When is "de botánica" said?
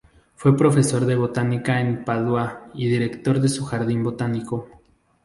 1.05-1.79